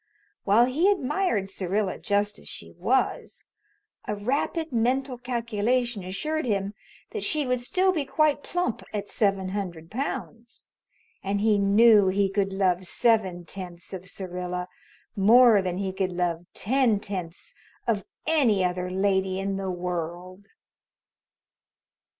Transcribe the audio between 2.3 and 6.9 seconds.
as she was, a rapid mental calculation assured him